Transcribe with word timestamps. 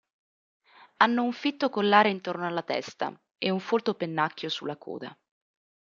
Hanno 0.97 1.23
un 1.25 1.31
fitto 1.31 1.69
collare 1.69 2.09
intorno 2.09 2.47
alla 2.47 2.63
testa 2.63 3.13
e 3.37 3.51
un 3.51 3.59
folto 3.59 3.93
pennacchio 3.93 4.49
sulla 4.49 4.75
coda. 4.75 5.15